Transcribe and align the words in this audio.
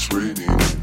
it's 0.00 0.12
raining. 0.14 0.79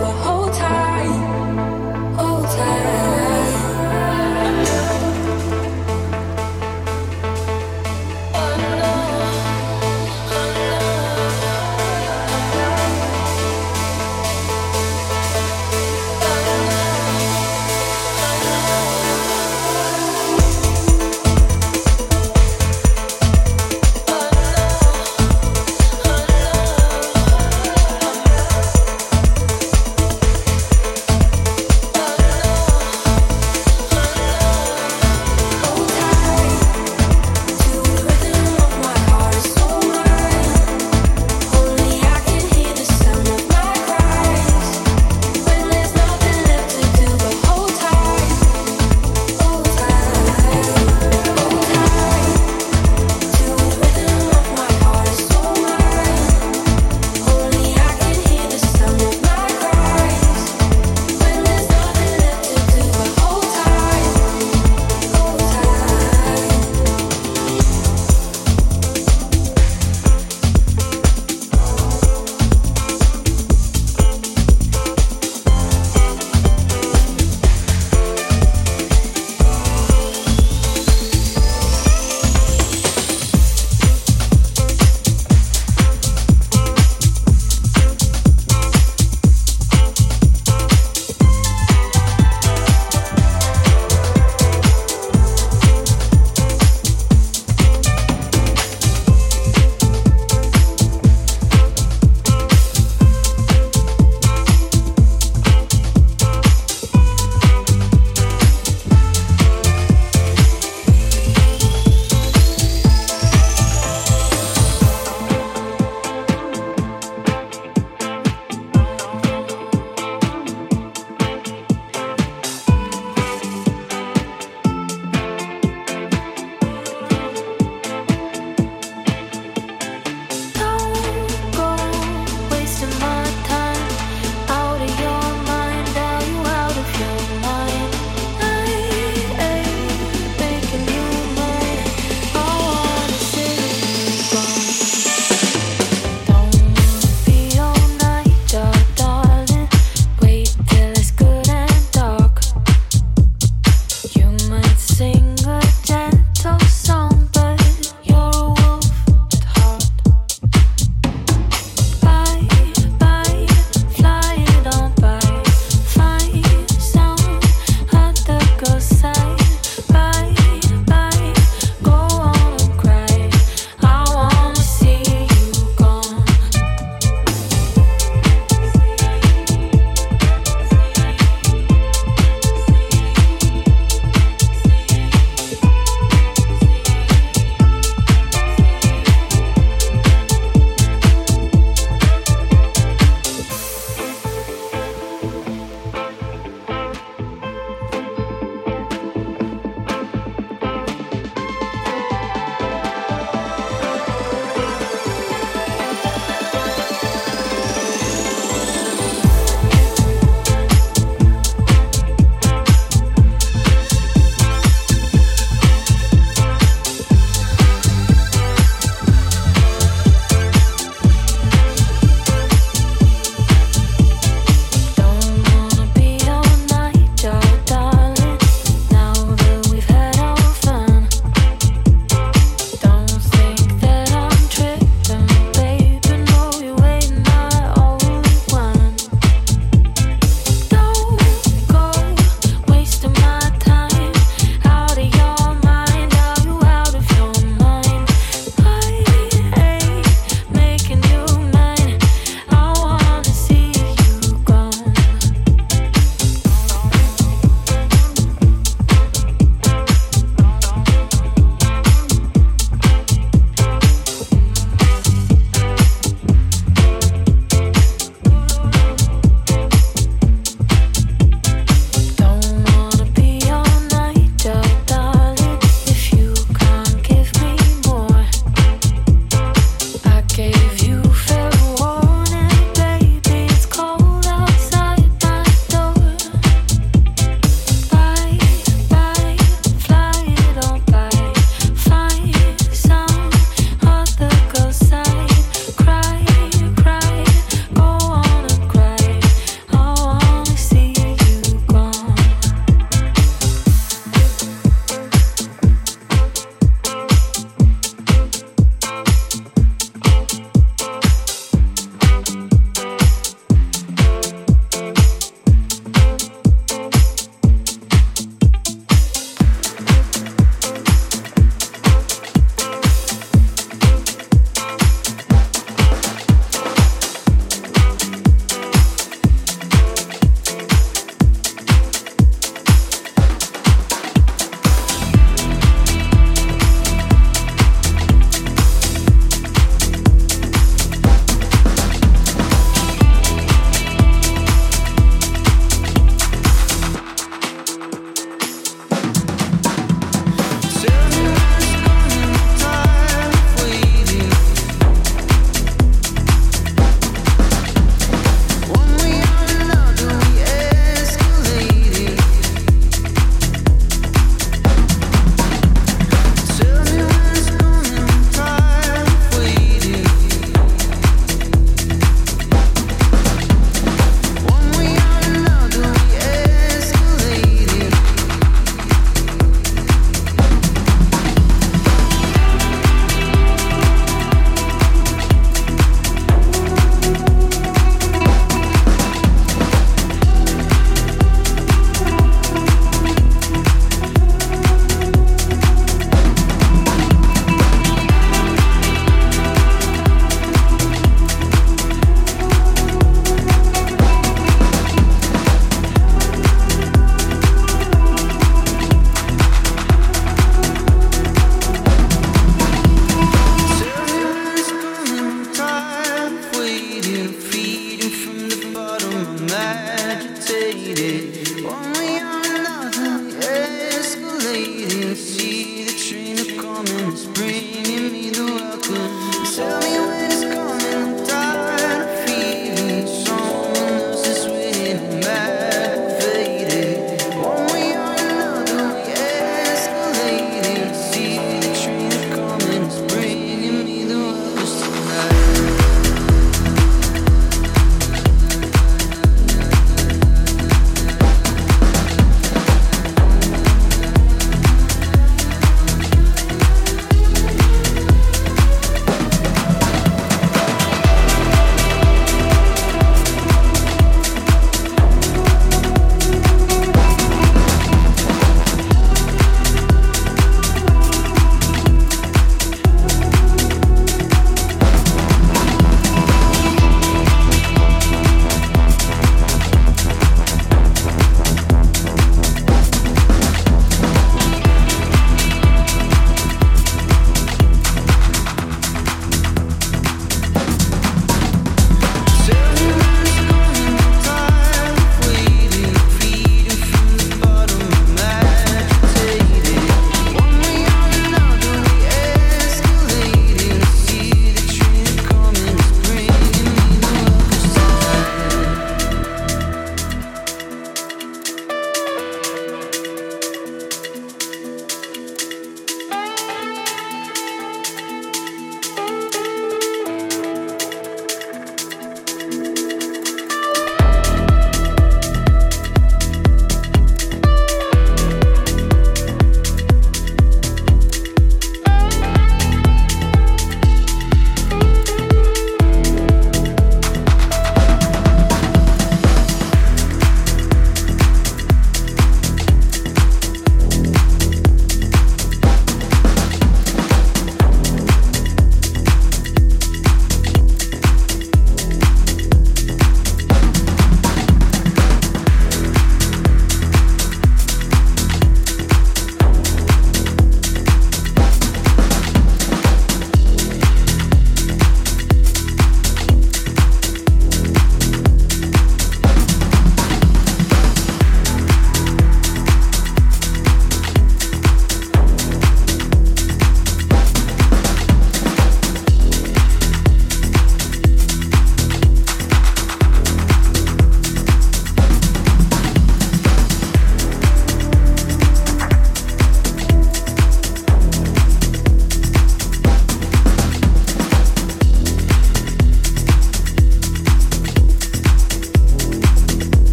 But 0.00 0.14
hold 0.22 0.52
tight 0.54 1.39